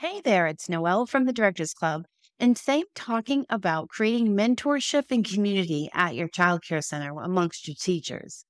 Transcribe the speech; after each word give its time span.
Hey 0.00 0.20
there, 0.20 0.46
it's 0.46 0.68
Noelle 0.68 1.06
from 1.06 1.24
the 1.24 1.32
Directors 1.32 1.74
Club. 1.74 2.04
And 2.38 2.56
today 2.56 2.78
I'm 2.78 2.84
talking 2.94 3.44
about 3.50 3.88
creating 3.88 4.28
mentorship 4.28 5.10
and 5.10 5.28
community 5.28 5.90
at 5.92 6.14
your 6.14 6.28
childcare 6.28 6.84
center 6.84 7.20
amongst 7.20 7.66
your 7.66 7.74
teachers. 7.74 8.44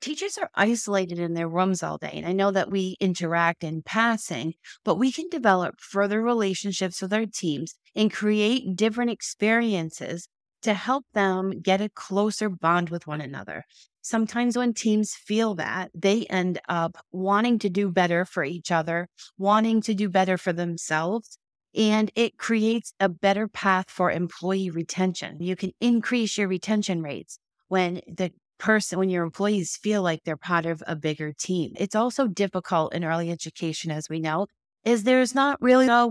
Teachers 0.00 0.36
are 0.36 0.50
isolated 0.56 1.20
in 1.20 1.34
their 1.34 1.48
rooms 1.48 1.84
all 1.84 1.96
day. 1.96 2.10
And 2.12 2.26
I 2.26 2.32
know 2.32 2.50
that 2.50 2.72
we 2.72 2.96
interact 2.98 3.62
in 3.62 3.82
passing, 3.82 4.54
but 4.84 4.96
we 4.96 5.12
can 5.12 5.28
develop 5.28 5.76
further 5.78 6.20
relationships 6.20 7.00
with 7.00 7.12
our 7.12 7.26
teams 7.26 7.76
and 7.94 8.12
create 8.12 8.74
different 8.74 9.12
experiences 9.12 10.26
to 10.62 10.74
help 10.74 11.04
them 11.14 11.60
get 11.60 11.80
a 11.80 11.88
closer 11.88 12.48
bond 12.48 12.90
with 12.90 13.06
one 13.06 13.20
another. 13.20 13.64
Sometimes 14.00 14.56
when 14.56 14.72
teams 14.72 15.14
feel 15.14 15.54
that, 15.56 15.90
they 15.94 16.24
end 16.26 16.60
up 16.68 16.96
wanting 17.12 17.58
to 17.60 17.68
do 17.68 17.90
better 17.90 18.24
for 18.24 18.44
each 18.44 18.72
other, 18.72 19.08
wanting 19.36 19.82
to 19.82 19.94
do 19.94 20.08
better 20.08 20.38
for 20.38 20.52
themselves. 20.52 21.38
And 21.74 22.10
it 22.14 22.38
creates 22.38 22.94
a 22.98 23.08
better 23.08 23.46
path 23.46 23.90
for 23.90 24.10
employee 24.10 24.70
retention. 24.70 25.36
You 25.40 25.56
can 25.56 25.72
increase 25.80 26.38
your 26.38 26.48
retention 26.48 27.02
rates 27.02 27.38
when 27.68 28.00
the 28.06 28.32
person, 28.58 28.98
when 28.98 29.10
your 29.10 29.24
employees 29.24 29.76
feel 29.76 30.02
like 30.02 30.24
they're 30.24 30.36
part 30.36 30.66
of 30.66 30.82
a 30.86 30.96
bigger 30.96 31.32
team. 31.32 31.72
It's 31.76 31.94
also 31.94 32.26
difficult 32.26 32.94
in 32.94 33.04
early 33.04 33.30
education, 33.30 33.90
as 33.90 34.08
we 34.08 34.20
know, 34.20 34.46
is 34.84 35.04
there's 35.04 35.34
not 35.34 35.60
really 35.60 35.86
a 35.86 36.08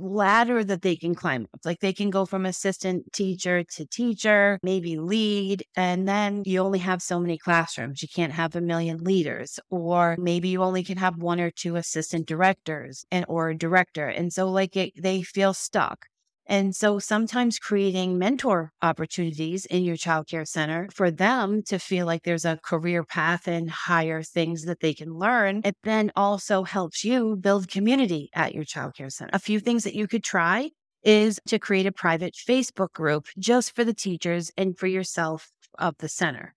ladder 0.00 0.64
that 0.64 0.82
they 0.82 0.96
can 0.96 1.14
climb 1.14 1.46
up. 1.52 1.60
Like 1.64 1.80
they 1.80 1.92
can 1.92 2.10
go 2.10 2.26
from 2.26 2.46
assistant 2.46 3.12
teacher 3.12 3.64
to 3.64 3.86
teacher, 3.86 4.58
maybe 4.62 4.96
lead, 4.98 5.64
and 5.76 6.08
then 6.08 6.42
you 6.44 6.60
only 6.60 6.80
have 6.80 7.02
so 7.02 7.20
many 7.20 7.38
classrooms. 7.38 8.02
You 8.02 8.08
can't 8.08 8.32
have 8.32 8.56
a 8.56 8.60
million 8.60 8.98
leaders, 8.98 9.58
or 9.70 10.16
maybe 10.18 10.48
you 10.48 10.62
only 10.62 10.84
can 10.84 10.98
have 10.98 11.16
one 11.16 11.40
or 11.40 11.50
two 11.50 11.76
assistant 11.76 12.26
directors 12.26 13.04
and 13.10 13.24
or 13.28 13.50
a 13.50 13.56
director. 13.58 14.08
And 14.08 14.32
so 14.32 14.50
like 14.50 14.76
it, 14.76 14.92
they 15.00 15.22
feel 15.22 15.54
stuck. 15.54 16.06
And 16.46 16.74
so 16.76 16.98
sometimes 16.98 17.58
creating 17.58 18.18
mentor 18.18 18.72
opportunities 18.82 19.64
in 19.66 19.84
your 19.84 19.96
childcare 19.96 20.46
center 20.46 20.88
for 20.92 21.10
them 21.10 21.62
to 21.64 21.78
feel 21.78 22.06
like 22.06 22.22
there's 22.22 22.44
a 22.44 22.58
career 22.62 23.04
path 23.04 23.48
and 23.48 23.70
higher 23.70 24.22
things 24.22 24.64
that 24.64 24.80
they 24.80 24.94
can 24.94 25.14
learn, 25.14 25.62
it 25.64 25.76
then 25.82 26.12
also 26.16 26.64
helps 26.64 27.04
you 27.04 27.36
build 27.36 27.68
community 27.68 28.30
at 28.34 28.54
your 28.54 28.64
childcare 28.64 29.12
center. 29.12 29.30
A 29.32 29.38
few 29.38 29.60
things 29.60 29.84
that 29.84 29.94
you 29.94 30.06
could 30.06 30.24
try 30.24 30.70
is 31.02 31.40
to 31.46 31.58
create 31.58 31.86
a 31.86 31.92
private 31.92 32.34
Facebook 32.34 32.92
group 32.92 33.26
just 33.38 33.74
for 33.74 33.84
the 33.84 33.94
teachers 33.94 34.50
and 34.56 34.76
for 34.76 34.86
yourself 34.86 35.50
of 35.78 35.96
the 35.98 36.08
center 36.08 36.54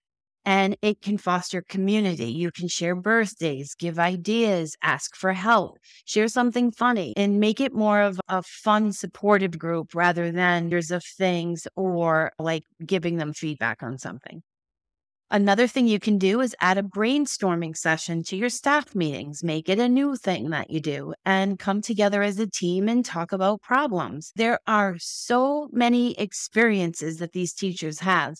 and 0.48 0.78
it 0.82 1.02
can 1.02 1.18
foster 1.18 1.62
community. 1.62 2.32
You 2.32 2.52
can 2.52 2.70
share 2.70 2.96
birthdays, 2.96 3.76
give 3.76 4.00
ideas, 4.00 4.78
ask 4.82 5.14
for 5.14 5.34
help, 5.34 5.78
share 6.06 6.30
something 6.30 6.72
funny, 6.72 7.14
and 7.18 7.42
make 7.42 7.60
it 7.60 7.74
more 7.74 8.00
of 8.00 8.18
a 8.30 8.42
fun, 8.42 8.94
supportive 8.94 9.60
group 9.60 9.94
rather 9.94 10.32
than 10.32 10.70
years 10.70 10.90
of 10.90 11.04
things 11.04 11.68
or 11.76 12.32
like 12.40 12.64
giving 12.86 13.18
them 13.18 13.34
feedback 13.34 13.84
on 13.84 13.98
something. 13.98 14.42
Another 15.30 15.68
thing 15.68 15.86
you 15.90 16.00
can 16.00 16.18
do 16.18 16.40
is 16.40 16.56
add 16.62 16.78
a 16.78 16.84
brainstorming 16.84 17.76
session 17.76 18.24
to 18.24 18.38
your 18.38 18.48
staff 18.48 18.96
meetings. 18.96 19.44
Make 19.44 19.68
it 19.68 19.80
a 19.80 19.90
new 19.90 20.16
thing 20.16 20.52
that 20.52 20.70
you 20.70 20.80
do 20.80 21.14
and 21.26 21.60
come 21.60 21.82
together 21.82 22.24
as 22.24 22.40
a 22.40 22.48
team 22.48 22.88
and 22.88 23.04
talk 23.04 23.34
about 23.34 23.62
problems. 23.62 24.32
There 24.38 24.60
are 24.66 24.96
so 24.98 25.68
many 25.74 26.18
experiences 26.18 27.18
that 27.18 27.34
these 27.34 27.52
teachers 27.54 28.00
have 28.00 28.38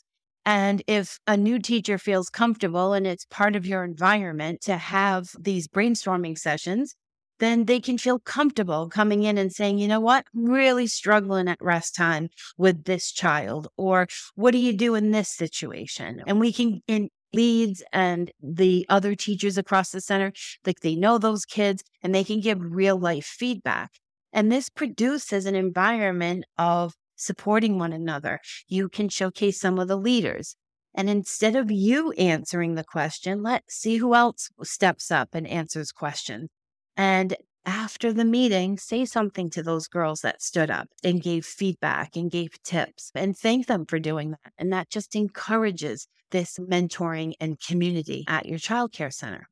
and 0.48 0.82
if 0.88 1.20
a 1.28 1.36
new 1.36 1.60
teacher 1.60 1.98
feels 1.98 2.30
comfortable 2.30 2.94
and 2.94 3.06
it's 3.06 3.26
part 3.26 3.54
of 3.58 3.66
your 3.66 3.84
environment 3.84 4.62
to 4.62 4.78
have 4.78 5.28
these 5.38 5.68
brainstorming 5.68 6.38
sessions, 6.38 6.96
then 7.40 7.66
they 7.66 7.82
can 7.82 7.98
feel 7.98 8.18
comfortable 8.20 8.88
coming 8.88 9.24
in 9.24 9.38
and 9.38 9.52
saying, 9.52 9.78
you 9.78 9.90
know 9.90 10.00
what, 10.00 10.24
I'm 10.34 10.46
really 10.46 10.88
struggling 10.88 11.50
at 11.50 11.58
rest 11.62 11.96
time 11.96 12.30
with 12.58 12.86
this 12.86 13.12
child, 13.12 13.68
or 13.76 14.08
what 14.36 14.52
do 14.52 14.58
you 14.58 14.72
do 14.72 14.96
in 14.96 15.12
this 15.12 15.28
situation? 15.28 16.24
And 16.26 16.40
we 16.40 16.54
can, 16.54 16.82
in 16.88 17.10
leads 17.34 17.84
and 17.92 18.32
the 18.42 18.86
other 18.88 19.16
teachers 19.16 19.58
across 19.58 19.90
the 19.90 20.00
center, 20.00 20.32
like 20.66 20.80
they 20.80 20.96
know 20.96 21.18
those 21.18 21.44
kids 21.44 21.84
and 22.02 22.16
they 22.16 22.24
can 22.24 22.40
give 22.40 22.58
real 22.62 22.98
life 22.98 23.26
feedback. 23.26 23.92
And 24.32 24.50
this 24.50 24.70
produces 24.70 25.46
an 25.46 25.56
environment 25.56 26.46
of 26.58 26.94
supporting 27.18 27.78
one 27.78 27.92
another. 27.92 28.40
You 28.68 28.88
can 28.88 29.10
showcase 29.10 29.60
some 29.60 29.78
of 29.80 29.88
the 29.88 29.98
leaders. 29.98 30.56
And 30.96 31.10
instead 31.10 31.56
of 31.56 31.70
you 31.70 32.12
answering 32.14 32.76
the 32.76 32.84
question, 32.84 33.44
let's 33.44 33.76
see 33.76 33.98
who 33.98 34.16
else 34.16 34.50
steps 34.64 35.12
up 35.12 35.30
and 35.34 35.46
answers 35.46 35.92
questions. 35.92 36.50
And 36.96 37.36
after 37.66 38.14
the 38.14 38.26
meeting, 38.26 38.78
say 38.78 39.04
something 39.04 39.50
to 39.50 39.62
those 39.62 39.88
girls 39.88 40.22
that 40.22 40.42
stood 40.42 40.72
up 40.72 40.88
and 41.04 41.22
gave 41.22 41.46
feedback 41.46 42.16
and 42.16 42.32
gave 42.32 42.62
tips 42.64 43.12
and 43.14 43.38
thank 43.38 43.68
them 43.68 43.86
for 43.86 44.00
doing 44.00 44.32
that. 44.32 44.54
And 44.58 44.72
that 44.72 44.90
just 44.90 45.16
encourages 45.16 46.08
this 46.32 46.58
mentoring 46.58 47.34
and 47.42 47.60
community 47.60 48.24
at 48.28 48.46
your 48.46 48.58
childcare 48.58 49.14
center. 49.14 49.48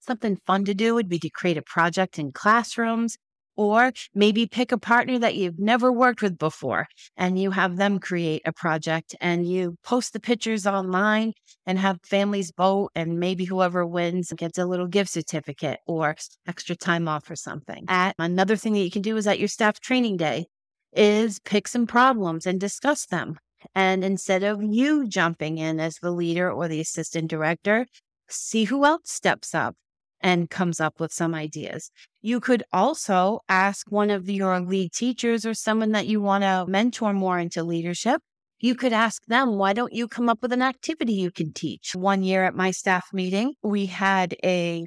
Something 0.00 0.36
fun 0.46 0.64
to 0.64 0.74
do 0.74 0.94
would 0.94 1.08
be 1.08 1.18
to 1.20 1.30
create 1.30 1.56
a 1.56 1.62
project 1.62 2.18
in 2.18 2.32
classrooms 2.32 3.16
or 3.60 3.92
maybe 4.14 4.46
pick 4.46 4.72
a 4.72 4.78
partner 4.78 5.18
that 5.18 5.34
you've 5.34 5.58
never 5.58 5.92
worked 5.92 6.22
with 6.22 6.38
before 6.38 6.86
and 7.18 7.38
you 7.38 7.50
have 7.50 7.76
them 7.76 7.98
create 7.98 8.40
a 8.46 8.52
project 8.54 9.14
and 9.20 9.46
you 9.46 9.76
post 9.84 10.14
the 10.14 10.18
pictures 10.18 10.66
online 10.66 11.34
and 11.66 11.78
have 11.78 11.98
families 12.02 12.54
vote. 12.56 12.88
And 12.94 13.20
maybe 13.20 13.44
whoever 13.44 13.86
wins 13.86 14.32
gets 14.34 14.56
a 14.56 14.64
little 14.64 14.86
gift 14.86 15.10
certificate 15.10 15.78
or 15.86 16.16
extra 16.48 16.74
time 16.74 17.06
off 17.06 17.30
or 17.30 17.36
something. 17.36 17.84
At 17.86 18.14
another 18.18 18.56
thing 18.56 18.72
that 18.72 18.78
you 18.78 18.90
can 18.90 19.02
do 19.02 19.18
is 19.18 19.26
at 19.26 19.38
your 19.38 19.48
staff 19.48 19.78
training 19.78 20.16
day 20.16 20.46
is 20.96 21.38
pick 21.40 21.68
some 21.68 21.86
problems 21.86 22.46
and 22.46 22.58
discuss 22.58 23.04
them. 23.04 23.36
And 23.74 24.02
instead 24.02 24.42
of 24.42 24.62
you 24.62 25.06
jumping 25.06 25.58
in 25.58 25.80
as 25.80 25.96
the 26.00 26.12
leader 26.12 26.50
or 26.50 26.66
the 26.66 26.80
assistant 26.80 27.28
director, 27.28 27.84
see 28.26 28.64
who 28.64 28.86
else 28.86 29.10
steps 29.10 29.54
up 29.54 29.76
and 30.20 30.50
comes 30.50 30.80
up 30.80 31.00
with 31.00 31.12
some 31.12 31.34
ideas. 31.34 31.90
You 32.20 32.40
could 32.40 32.62
also 32.72 33.40
ask 33.48 33.90
one 33.90 34.10
of 34.10 34.28
your 34.28 34.60
lead 34.60 34.92
teachers 34.92 35.46
or 35.46 35.54
someone 35.54 35.92
that 35.92 36.06
you 36.06 36.20
want 36.20 36.44
to 36.44 36.66
mentor 36.68 37.12
more 37.12 37.38
into 37.38 37.62
leadership. 37.62 38.20
You 38.58 38.74
could 38.74 38.92
ask 38.92 39.24
them, 39.26 39.56
why 39.56 39.72
don't 39.72 39.92
you 39.92 40.06
come 40.06 40.28
up 40.28 40.42
with 40.42 40.52
an 40.52 40.60
activity 40.60 41.14
you 41.14 41.30
can 41.30 41.52
teach? 41.52 41.94
One 41.94 42.22
year 42.22 42.44
at 42.44 42.54
my 42.54 42.70
staff 42.70 43.06
meeting, 43.12 43.54
we 43.62 43.86
had 43.86 44.36
a 44.44 44.86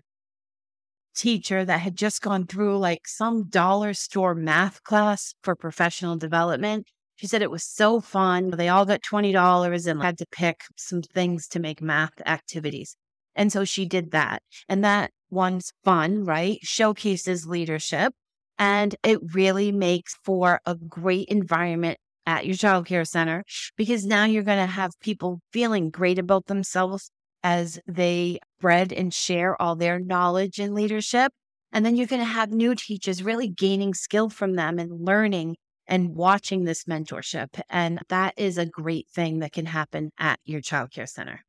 teacher 1.15 1.65
that 1.65 1.79
had 1.79 1.95
just 1.95 2.21
gone 2.21 2.45
through 2.45 2.77
like 2.77 3.07
some 3.07 3.49
dollar 3.49 3.93
store 3.93 4.35
math 4.35 4.83
class 4.83 5.33
for 5.41 5.55
professional 5.55 6.17
development. 6.17 6.87
She 7.15 7.27
said 7.27 7.41
it 7.41 7.51
was 7.51 7.63
so 7.63 7.99
fun. 7.99 8.51
They 8.51 8.69
all 8.69 8.85
got 8.85 9.01
$20 9.01 9.87
and 9.87 10.01
had 10.01 10.17
to 10.19 10.25
pick 10.31 10.61
some 10.75 11.01
things 11.01 11.47
to 11.49 11.59
make 11.59 11.81
math 11.81 12.19
activities. 12.25 12.95
And 13.35 13.51
so 13.51 13.65
she 13.65 13.85
did 13.85 14.11
that. 14.11 14.41
And 14.67 14.83
that 14.83 15.11
one's 15.33 15.71
fun, 15.83 16.23
right? 16.23 16.59
Showcases 16.61 17.45
leadership. 17.45 18.13
And 18.59 18.95
it 19.03 19.19
really 19.33 19.71
makes 19.71 20.15
for 20.23 20.59
a 20.65 20.75
great 20.75 21.27
environment 21.27 21.97
at 22.25 22.45
your 22.45 22.55
childcare 22.55 23.07
center 23.07 23.43
because 23.75 24.05
now 24.05 24.25
you're 24.25 24.43
going 24.43 24.59
to 24.59 24.65
have 24.65 24.91
people 25.01 25.39
feeling 25.51 25.89
great 25.89 26.19
about 26.19 26.45
themselves 26.45 27.09
as 27.43 27.79
they 27.87 28.39
spread 28.59 28.93
and 28.93 29.13
share 29.13 29.61
all 29.61 29.75
their 29.75 29.99
knowledge 29.99 30.59
and 30.59 30.73
leadership. 30.73 31.31
And 31.71 31.85
then 31.85 31.95
you're 31.95 32.07
going 32.07 32.21
to 32.21 32.25
have 32.25 32.51
new 32.51 32.75
teachers 32.75 33.23
really 33.23 33.49
gaining 33.49 33.93
skill 33.93 34.29
from 34.29 34.53
them 34.53 34.79
and 34.79 35.05
learning 35.05 35.57
and 35.87 36.15
watching 36.15 36.63
this 36.63 36.85
mentorship. 36.85 37.59
And 37.69 37.99
that 38.09 38.33
is 38.37 38.57
a 38.57 38.65
great 38.65 39.07
thing 39.09 39.39
that 39.39 39.51
can 39.51 39.65
happen 39.65 40.11
at 40.17 40.39
your 40.45 40.61
childcare 40.61 41.09
center. 41.09 41.41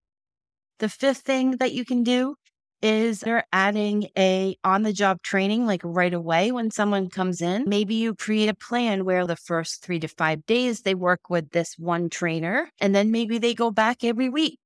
The 0.81 0.89
fifth 0.89 1.19
thing 1.19 1.53
that 1.59 1.73
you 1.73 1.85
can 1.85 2.03
do 2.03 2.35
is 2.85 3.21
they're 3.21 3.47
adding 3.51 4.09
a 4.17 4.57
on 4.63 4.83
the 4.83 4.93
job 4.93 5.23
training 5.23 5.65
like 5.65 5.81
right 5.83 6.13
away 6.13 6.53
when 6.53 6.71
someone 6.71 7.09
comes 7.09 7.41
in. 7.41 7.65
Maybe 7.67 7.95
you 7.95 8.15
create 8.15 8.51
a 8.51 8.55
plan 8.55 9.07
where 9.07 9.27
the 9.27 9.37
first 9.37 9.83
3 9.83 9.99
to 10.01 10.09
5 10.09 10.45
days 10.45 10.83
they 10.83 10.95
work 10.95 11.31
with 11.31 11.51
this 11.51 11.79
one 11.79 12.11
trainer 12.11 12.71
and 12.79 12.95
then 12.95 13.11
maybe 13.11 13.39
they 13.39 13.55
go 13.55 13.71
back 13.71 14.05
every 14.05 14.29
week 14.29 14.59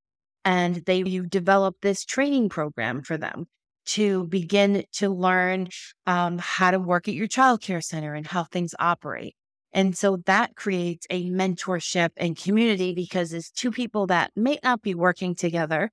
and 0.44 0.84
they 0.86 1.04
you 1.04 1.26
develop 1.26 1.76
this 1.80 2.04
training 2.04 2.48
program 2.48 3.02
for 3.02 3.16
them 3.16 3.46
to 3.86 4.24
begin 4.24 4.84
to 4.94 5.10
learn 5.10 5.68
um, 6.06 6.38
how 6.38 6.72
to 6.72 6.80
work 6.80 7.06
at 7.06 7.14
your 7.14 7.28
childcare 7.28 7.82
center 7.82 8.14
and 8.14 8.26
how 8.26 8.42
things 8.42 8.74
operate. 8.80 9.36
And 9.72 9.96
so 9.96 10.16
that 10.26 10.56
creates 10.56 11.06
a 11.08 11.30
mentorship 11.30 12.10
and 12.16 12.36
community 12.36 12.94
because 12.94 13.32
it's 13.32 13.50
two 13.50 13.70
people 13.70 14.08
that 14.08 14.32
may 14.34 14.58
not 14.64 14.82
be 14.82 14.94
working 14.94 15.36
together 15.36 15.92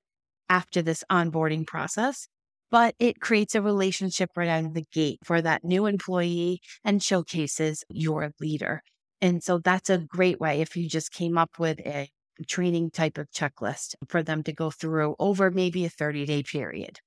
after 0.49 0.81
this 0.81 1.03
onboarding 1.11 1.65
process, 1.65 2.27
but 2.71 2.95
it 2.99 3.19
creates 3.19 3.55
a 3.55 3.61
relationship 3.61 4.31
right 4.35 4.47
out 4.47 4.65
of 4.65 4.73
the 4.73 4.85
gate 4.93 5.19
for 5.23 5.41
that 5.41 5.63
new 5.63 5.85
employee 5.85 6.61
and 6.83 7.01
showcases 7.01 7.83
your 7.89 8.31
leader. 8.39 8.81
And 9.21 9.43
so 9.43 9.59
that's 9.59 9.89
a 9.89 9.97
great 9.97 10.39
way 10.39 10.61
if 10.61 10.75
you 10.75 10.89
just 10.89 11.11
came 11.11 11.37
up 11.37 11.57
with 11.59 11.79
a 11.79 12.09
training 12.47 12.91
type 12.91 13.17
of 13.17 13.31
checklist 13.31 13.95
for 14.09 14.21
them 14.21 14.43
to 14.43 14.53
go 14.53 14.69
through 14.71 15.15
over 15.19 15.51
maybe 15.51 15.85
a 15.85 15.89
30 15.89 16.25
day 16.25 16.43
period. 16.43 16.99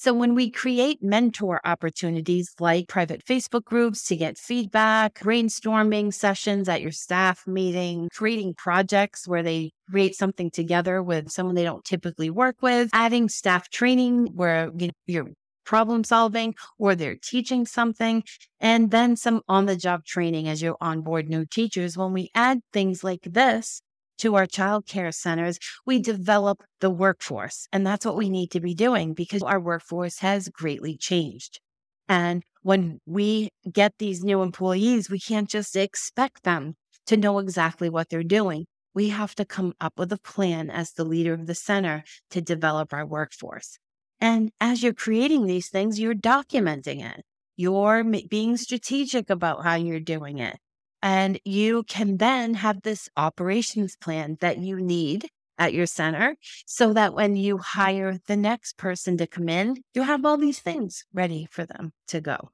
So, 0.00 0.14
when 0.14 0.36
we 0.36 0.48
create 0.48 1.02
mentor 1.02 1.60
opportunities 1.64 2.54
like 2.60 2.86
private 2.86 3.24
Facebook 3.24 3.64
groups 3.64 4.06
to 4.06 4.14
get 4.14 4.38
feedback, 4.38 5.18
brainstorming 5.18 6.14
sessions 6.14 6.68
at 6.68 6.82
your 6.82 6.92
staff 6.92 7.44
meeting, 7.48 8.08
creating 8.14 8.54
projects 8.54 9.26
where 9.26 9.42
they 9.42 9.72
create 9.90 10.14
something 10.14 10.52
together 10.52 11.02
with 11.02 11.32
someone 11.32 11.56
they 11.56 11.64
don't 11.64 11.84
typically 11.84 12.30
work 12.30 12.62
with, 12.62 12.90
adding 12.92 13.28
staff 13.28 13.70
training 13.70 14.28
where 14.36 14.70
you 14.78 14.86
know, 14.86 14.92
you're 15.08 15.32
problem 15.64 16.04
solving 16.04 16.54
or 16.78 16.94
they're 16.94 17.18
teaching 17.20 17.66
something, 17.66 18.22
and 18.60 18.92
then 18.92 19.16
some 19.16 19.42
on 19.48 19.66
the 19.66 19.74
job 19.74 20.04
training 20.04 20.46
as 20.46 20.62
you 20.62 20.76
onboard 20.80 21.28
new 21.28 21.44
teachers. 21.44 21.98
When 21.98 22.12
we 22.12 22.30
add 22.36 22.60
things 22.72 23.02
like 23.02 23.22
this, 23.24 23.82
to 24.18 24.34
our 24.34 24.46
child 24.46 24.86
care 24.86 25.12
centers, 25.12 25.58
we 25.86 25.98
develop 25.98 26.62
the 26.80 26.90
workforce. 26.90 27.68
And 27.72 27.86
that's 27.86 28.04
what 28.04 28.16
we 28.16 28.28
need 28.28 28.50
to 28.52 28.60
be 28.60 28.74
doing 28.74 29.14
because 29.14 29.42
our 29.42 29.60
workforce 29.60 30.18
has 30.18 30.48
greatly 30.48 30.96
changed. 30.96 31.60
And 32.08 32.42
when 32.62 33.00
we 33.06 33.50
get 33.70 33.94
these 33.98 34.24
new 34.24 34.42
employees, 34.42 35.10
we 35.10 35.20
can't 35.20 35.48
just 35.48 35.76
expect 35.76 36.42
them 36.42 36.74
to 37.06 37.16
know 37.16 37.38
exactly 37.38 37.88
what 37.88 38.08
they're 38.08 38.22
doing. 38.22 38.66
We 38.94 39.10
have 39.10 39.34
to 39.36 39.44
come 39.44 39.74
up 39.80 39.98
with 39.98 40.12
a 40.12 40.18
plan 40.18 40.70
as 40.70 40.92
the 40.92 41.04
leader 41.04 41.34
of 41.34 41.46
the 41.46 41.54
center 41.54 42.02
to 42.30 42.40
develop 42.40 42.92
our 42.92 43.06
workforce. 43.06 43.78
And 44.20 44.50
as 44.60 44.82
you're 44.82 44.94
creating 44.94 45.46
these 45.46 45.68
things, 45.68 46.00
you're 46.00 46.14
documenting 46.14 47.04
it. 47.04 47.22
You're 47.56 48.04
being 48.04 48.56
strategic 48.56 49.30
about 49.30 49.64
how 49.64 49.74
you're 49.74 50.00
doing 50.00 50.38
it. 50.38 50.58
And 51.02 51.38
you 51.44 51.84
can 51.84 52.16
then 52.16 52.54
have 52.54 52.82
this 52.82 53.08
operations 53.16 53.96
plan 53.96 54.36
that 54.40 54.58
you 54.58 54.80
need 54.80 55.28
at 55.58 55.74
your 55.74 55.86
center 55.86 56.36
so 56.66 56.92
that 56.92 57.14
when 57.14 57.36
you 57.36 57.58
hire 57.58 58.18
the 58.26 58.36
next 58.36 58.76
person 58.76 59.16
to 59.18 59.26
come 59.26 59.48
in, 59.48 59.82
you 59.94 60.02
have 60.02 60.24
all 60.24 60.36
these 60.36 60.60
things 60.60 61.04
ready 61.12 61.46
for 61.50 61.64
them 61.64 61.92
to 62.08 62.20
go. 62.20 62.50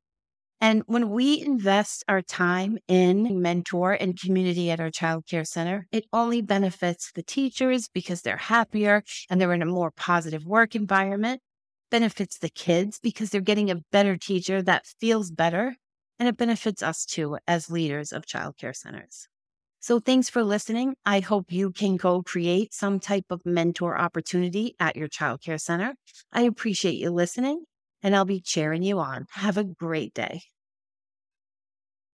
And 0.61 0.83
when 0.87 1.11
we 1.11 1.41
invest 1.41 2.05
our 2.09 2.23
time 2.23 2.79
in 2.89 3.43
mentor 3.43 3.93
and 3.93 4.19
community 4.19 4.71
at 4.71 4.81
our 4.81 4.91
child 4.91 5.27
care 5.29 5.45
center, 5.45 5.87
it 5.93 6.07
only 6.13 6.41
benefits 6.41 7.13
the 7.13 7.23
teachers 7.23 7.89
because 7.93 8.23
they're 8.23 8.39
happier 8.39 9.03
and 9.29 9.39
they're 9.41 9.53
in 9.53 9.61
a 9.61 9.67
more 9.67 9.91
positive 9.91 10.47
work 10.47 10.75
environment, 10.75 11.43
benefits 11.91 12.39
the 12.39 12.49
kids 12.49 12.99
because 12.99 13.29
they're 13.29 13.43
getting 13.43 13.71
a 13.71 13.83
better 13.93 14.17
teacher 14.17 14.63
that 14.63 14.87
feels 14.87 15.31
better 15.31 15.77
and 16.19 16.29
it 16.29 16.37
benefits 16.37 16.83
us 16.83 17.05
too 17.05 17.39
as 17.47 17.71
leaders 17.71 18.13
of 18.13 18.27
childcare 18.27 18.75
centers. 18.75 19.29
So 19.81 20.01
thanks 20.01 20.31
for 20.31 20.43
listening. 20.43 20.95
I 21.05 21.21
hope 21.21 21.53
you 21.53 21.71
can 21.71 21.97
go 21.97 22.23
create 22.23 22.73
some 22.73 23.01
type 23.01 23.27
of 23.29 23.43
mentor 23.45 23.99
opportunity 23.99 24.75
at 24.81 24.97
your 24.97 25.09
childcare 25.09 25.61
center. 25.61 25.95
I 26.33 26.43
appreciate 26.43 26.95
you 26.95 27.11
listening 27.11 27.65
and 28.03 28.17
I'll 28.17 28.25
be 28.25 28.41
cheering 28.41 28.83
you 28.83 28.99
on. 28.99 29.27
Have 29.33 29.59
a 29.59 29.65
great 29.65 30.15
day. 30.15 30.41